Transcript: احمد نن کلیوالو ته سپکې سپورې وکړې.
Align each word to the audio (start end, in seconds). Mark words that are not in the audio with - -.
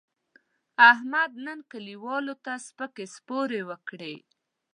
احمد 0.91 1.31
نن 1.45 1.59
کلیوالو 1.71 2.35
ته 2.45 2.53
سپکې 2.67 3.05
سپورې 3.15 3.61
وکړې. 3.69 4.15